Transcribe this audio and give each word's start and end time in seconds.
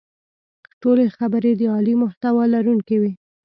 ټولې 0.81 1.05
خبرې 1.17 1.51
د 1.59 1.61
عالي 1.73 1.93
محتوا 2.03 2.43
لرونکې 2.53 2.95
وې. 3.01 3.11